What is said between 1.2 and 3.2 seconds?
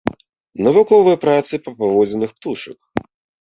працы па паводзінах птушак.